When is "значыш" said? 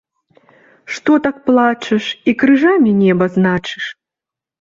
3.37-3.83